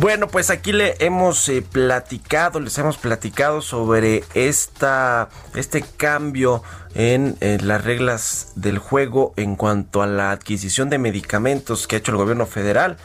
[0.00, 6.62] Bueno, pues aquí le hemos eh, platicado, les hemos platicado sobre esta, este cambio
[6.94, 11.98] en eh, las reglas del juego en cuanto a la adquisición de medicamentos que ha
[11.98, 12.96] hecho el gobierno federal.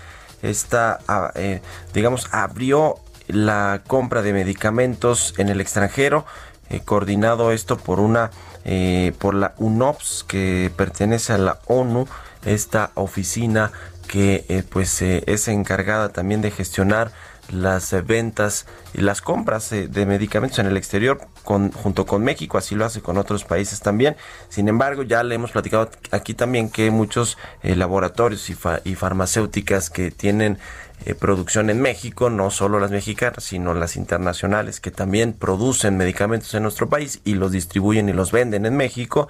[0.43, 1.61] Esta, ah, eh,
[1.95, 6.27] digamos, abrió la compra de medicamentos en el extranjero,
[6.85, 8.29] coordinado esto por una,
[9.17, 12.07] por la UNOPS que pertenece a la ONU,
[12.45, 13.71] esta oficina
[14.07, 17.11] que eh, pues eh, es encargada también de gestionar
[17.51, 22.57] las eh, ventas y las compras de medicamentos en el exterior con, junto con México,
[22.57, 24.15] así lo hace con otros países también.
[24.49, 30.11] Sin embargo, ya le hemos platicado aquí también que muchos laboratorios y, y, farmacéuticas que
[30.11, 30.57] tienen
[31.19, 36.63] producción en México, no solo las mexicanas, sino las internacionales que también producen medicamentos en
[36.63, 39.27] nuestro país y los distribuyen y los venden en México,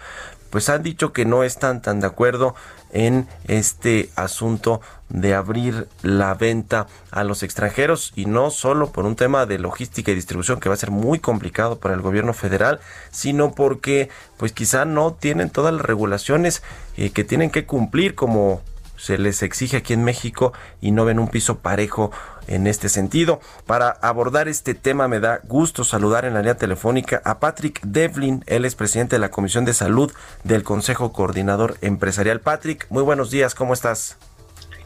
[0.53, 2.53] pues han dicho que no están tan de acuerdo
[2.91, 9.15] en este asunto de abrir la venta a los extranjeros y no solo por un
[9.15, 12.79] tema de logística y distribución que va a ser muy complicado para el gobierno federal,
[13.09, 16.61] sino porque pues quizá no tienen todas las regulaciones
[16.97, 18.61] eh, que tienen que cumplir como
[19.03, 22.11] se les exige aquí en México y no ven un piso parejo
[22.47, 23.41] en este sentido.
[23.65, 28.45] Para abordar este tema me da gusto saludar en la línea telefónica a Patrick Devlin,
[28.47, 30.09] él es presidente de la Comisión de Salud
[30.45, 32.39] del Consejo Coordinador Empresarial.
[32.39, 34.17] Patrick, muy buenos días, ¿cómo estás?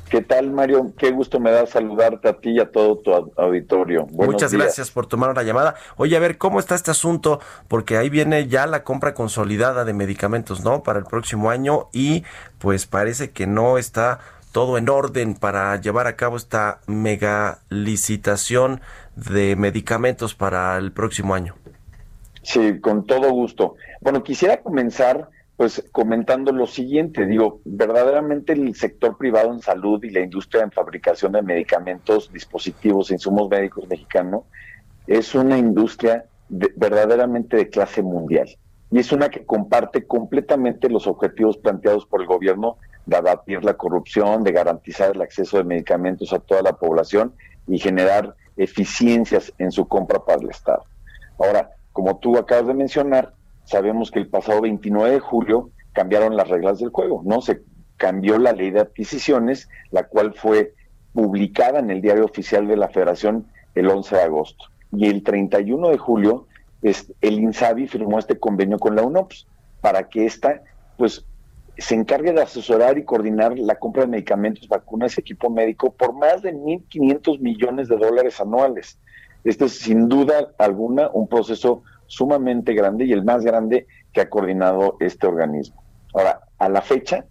[0.10, 0.94] ¿Qué tal, Mario?
[0.98, 4.08] Qué gusto me da saludarte a ti y a todo tu auditorio.
[4.12, 5.76] Muchas gracias por tomar una llamada.
[5.98, 7.42] Oye, a ver, ¿cómo está este asunto?
[7.68, 10.82] Porque ahí viene ya la compra consolidada de medicamentos, ¿no?
[10.82, 12.24] Para el próximo año y
[12.58, 14.20] pues parece que no está
[14.54, 18.80] todo en orden para llevar a cabo esta mega licitación
[19.16, 21.56] de medicamentos para el próximo año.
[22.44, 23.76] Sí, con todo gusto.
[24.00, 30.12] Bueno, quisiera comenzar pues comentando lo siguiente, digo, verdaderamente el sector privado en salud y
[30.12, 34.46] la industria en fabricación de medicamentos, dispositivos, insumos médicos mexicano
[35.08, 38.48] es una industria verdaderamente de clase mundial
[38.92, 43.74] y es una que comparte completamente los objetivos planteados por el gobierno de abatir la
[43.74, 47.34] corrupción, de garantizar el acceso de medicamentos a toda la población
[47.68, 50.84] y generar eficiencias en su compra para el Estado.
[51.40, 53.34] Ahora, como tú acabas de mencionar,
[53.68, 57.42] sabemos que el pasado 29 de julio cambiaron las reglas del juego, ¿no?
[57.42, 57.62] Se
[57.98, 60.74] cambió la ley de adquisiciones, la cual fue
[61.14, 64.66] publicada en el diario oficial de la Federación el 11 de agosto.
[64.92, 66.48] Y el 31 de julio,
[66.82, 69.48] el INSABI firmó este convenio con la UNOPS
[69.82, 70.62] para que ésta,
[70.98, 71.26] pues,
[71.78, 76.14] se encargue de asesorar y coordinar la compra de medicamentos, vacunas y equipo médico por
[76.14, 78.98] más de 1.500 millones de dólares anuales.
[79.44, 84.30] Este es sin duda alguna un proceso sumamente grande y el más grande que ha
[84.30, 85.84] coordinado este organismo.
[86.14, 87.26] Ahora, a la fecha,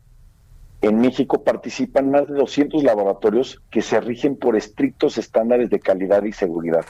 [0.82, 6.22] en México participan más de 200 laboratorios que se rigen por estrictos estándares de calidad
[6.24, 6.84] y seguridad,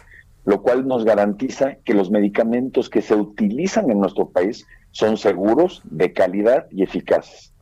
[0.44, 5.82] lo cual nos garantiza que los medicamentos que se utilizan en nuestro país son seguros,
[5.84, 7.52] de calidad y eficaces.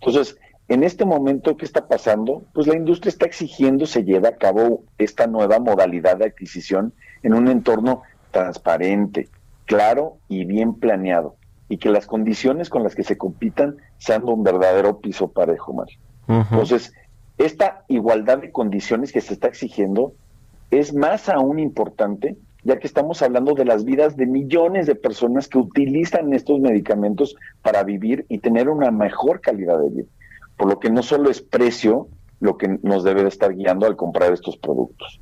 [0.00, 0.36] Entonces,
[0.68, 2.44] en este momento, ¿qué está pasando?
[2.54, 7.34] Pues la industria está exigiendo se lleve a cabo esta nueva modalidad de adquisición en
[7.34, 9.28] un entorno transparente,
[9.72, 11.36] claro y bien planeado
[11.68, 15.98] y que las condiciones con las que se compitan sean un verdadero piso parejo, Mario.
[16.28, 16.92] Entonces,
[17.38, 20.12] esta igualdad de condiciones que se está exigiendo
[20.70, 25.48] es más aún importante, ya que estamos hablando de las vidas de millones de personas
[25.48, 30.08] que utilizan estos medicamentos para vivir y tener una mejor calidad de vida.
[30.58, 32.08] Por lo que no solo es precio,
[32.42, 35.20] lo que nos debe de estar guiando al comprar estos productos.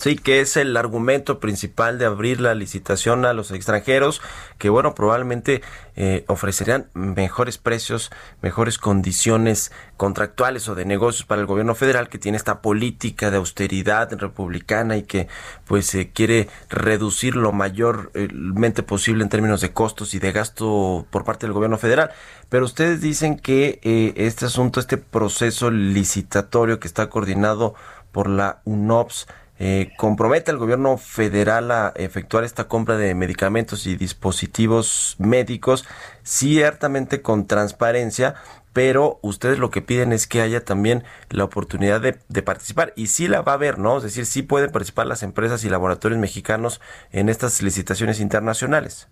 [0.00, 4.20] Sí, que es el argumento principal de abrir la licitación a los extranjeros,
[4.58, 5.62] que bueno, probablemente
[5.94, 8.10] eh, ofrecerían mejores precios,
[8.42, 13.36] mejores condiciones contractuales o de negocios para el gobierno federal que tiene esta política de
[13.36, 15.28] austeridad republicana y que
[15.66, 21.24] pues se quiere reducir lo mayormente posible en términos de costos y de gasto por
[21.24, 22.10] parte del gobierno federal.
[22.48, 27.74] Pero ustedes dicen que eh, este asunto, este proceso licitatorio que está coordinado
[28.12, 29.26] por la UNOPS,
[29.58, 35.86] eh, compromete al gobierno federal a efectuar esta compra de medicamentos y dispositivos médicos,
[36.22, 38.34] ciertamente con transparencia,
[38.74, 43.06] pero ustedes lo que piden es que haya también la oportunidad de, de, participar y
[43.06, 43.96] sí la va a haber, ¿no?
[43.96, 49.08] Es decir, sí pueden participar las empresas y laboratorios mexicanos en estas licitaciones internacionales.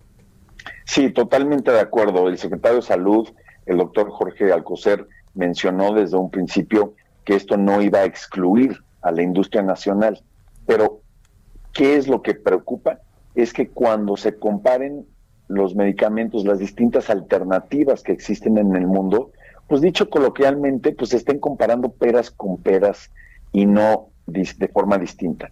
[0.85, 2.29] Sí, totalmente de acuerdo.
[2.29, 3.29] El secretario de Salud,
[3.64, 9.10] el doctor Jorge Alcocer, mencionó desde un principio que esto no iba a excluir a
[9.10, 10.22] la industria nacional.
[10.66, 11.00] Pero,
[11.72, 13.00] ¿qué es lo que preocupa?
[13.34, 15.06] Es que cuando se comparen
[15.48, 19.32] los medicamentos, las distintas alternativas que existen en el mundo,
[19.68, 23.10] pues dicho coloquialmente, pues se estén comparando peras con peras
[23.52, 25.50] y no de forma distinta.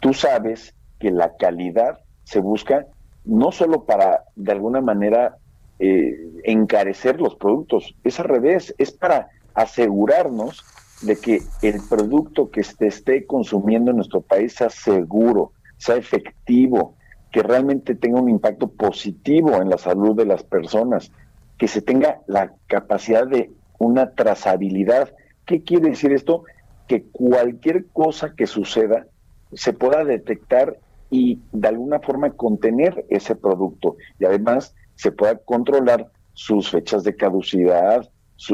[0.00, 2.86] Tú sabes que la calidad se busca
[3.24, 5.36] no solo para, de alguna manera,
[5.78, 10.64] eh, encarecer los productos, es al revés, es para asegurarnos
[11.02, 16.96] de que el producto que se esté consumiendo en nuestro país sea seguro, sea efectivo,
[17.30, 21.10] que realmente tenga un impacto positivo en la salud de las personas,
[21.58, 25.12] que se tenga la capacidad de una trazabilidad.
[25.44, 26.44] ¿Qué quiere decir esto?
[26.86, 29.06] Que cualquier cosa que suceda
[29.52, 30.78] se pueda detectar
[31.10, 37.16] y de alguna forma contener ese producto y además se pueda controlar sus fechas de
[37.16, 38.08] caducidad,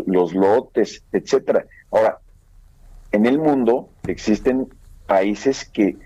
[0.07, 1.67] los lotes, etcétera.
[1.91, 2.19] Ahora,
[3.13, 4.69] en el mundo existen
[5.07, 5.97] países que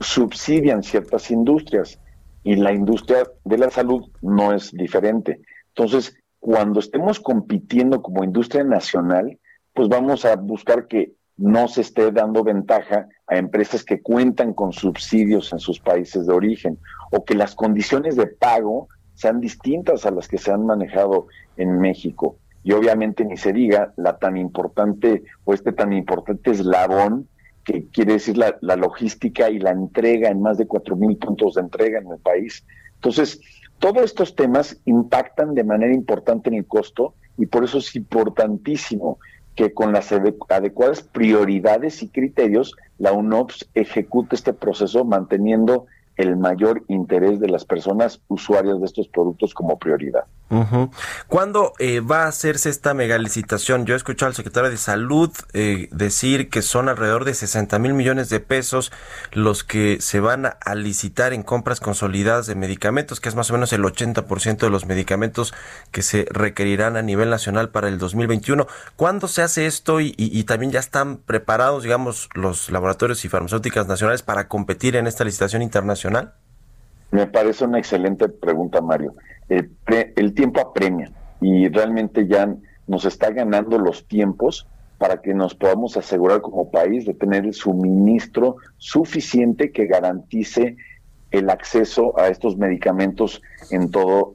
[0.00, 2.00] subsidian ciertas industrias
[2.42, 5.40] y la industria de la salud no es diferente.
[5.68, 9.38] Entonces, cuando estemos compitiendo como industria nacional,
[9.74, 14.72] pues vamos a buscar que no se esté dando ventaja a empresas que cuentan con
[14.72, 16.78] subsidios en sus países de origen
[17.10, 21.26] o que las condiciones de pago sean distintas a las que se han manejado
[21.56, 27.28] en México y obviamente ni se diga la tan importante o este tan importante eslabón
[27.64, 31.62] que quiere decir la, logística y la entrega en más de cuatro mil puntos de
[31.62, 32.64] entrega en el país.
[32.94, 33.40] Entonces,
[33.78, 39.18] todos estos temas impactan de manera importante en el costo y por eso es importantísimo
[39.54, 45.86] que con las adecuadas prioridades y criterios la UNOPS ejecute este proceso manteniendo
[46.16, 50.24] el mayor interés de las personas usuarias de estos productos como prioridad.
[51.28, 53.86] ¿Cuándo eh, va a hacerse esta megalicitación?
[53.86, 57.94] Yo he escuchado al secretario de Salud eh, decir que son alrededor de 60 mil
[57.94, 58.92] millones de pesos
[59.32, 63.54] los que se van a, licitar en compras consolidadas de medicamentos, que es más o
[63.54, 65.54] menos el 80% de los medicamentos
[65.90, 68.66] que se requerirán a nivel nacional para el 2021.
[68.96, 73.86] ¿Cuándo se hace esto y, y también ya están preparados, digamos, los laboratorios y farmacéuticas
[73.86, 76.34] nacionales para competir en esta licitación internacional?
[77.10, 79.14] Me parece una excelente pregunta, Mario.
[80.16, 81.10] El, tiempo apremia
[81.40, 82.54] y realmente ya
[82.86, 84.66] nos está ganando los tiempos
[84.98, 90.76] para que nos podamos asegurar como país de tener el suministro suficiente que garantice
[91.30, 94.34] el acceso a estos medicamentos en todo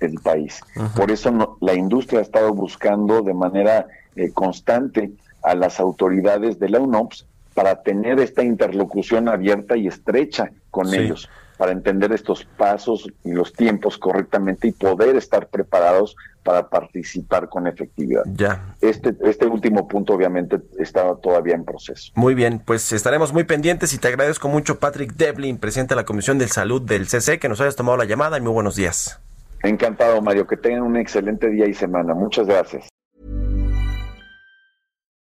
[0.00, 0.60] el, país.
[0.94, 5.10] Por eso la industria ha estado buscando de manera eh, constante
[5.42, 11.28] a las autoridades de la UNOPS para tener esta interlocución abierta y estrecha con ellos
[11.56, 17.66] para entender estos pasos y los tiempos correctamente y poder estar preparados para participar con
[17.66, 18.22] efectividad.
[18.26, 18.74] Ya.
[18.80, 22.12] Este, este último punto obviamente está todavía en proceso.
[22.14, 26.04] Muy bien, pues estaremos muy pendientes y te agradezco mucho Patrick Devlin, presidente de la
[26.04, 29.20] Comisión de Salud del CC, que nos hayas tomado la llamada y muy buenos días.
[29.62, 32.12] Encantado, Mario, que tengan un excelente día y semana.
[32.12, 32.93] Muchas gracias.